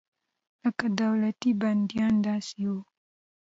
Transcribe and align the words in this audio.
لکه 0.61 0.85
دولتي 1.01 1.51
بندیان 1.61 2.13
داسې 2.27 2.61
وو. 2.69 2.79